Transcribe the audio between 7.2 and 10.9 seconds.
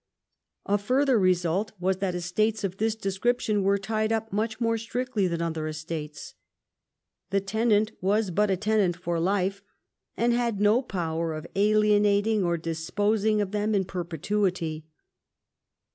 The tenant was but a tenant for life, and had no